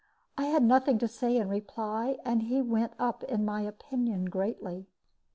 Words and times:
I 0.35 0.45
had 0.45 0.63
nothing 0.63 0.97
to 0.97 1.07
say 1.07 1.37
in 1.37 1.47
reply, 1.47 2.17
and 2.25 2.41
he 2.41 2.59
went 2.59 2.93
up 2.97 3.21
in 3.25 3.45
my 3.45 3.61
opinion 3.61 4.25
greatly. 4.31 4.87